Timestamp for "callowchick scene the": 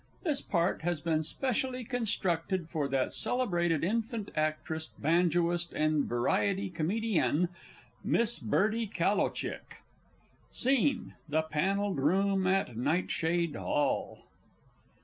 8.87-11.47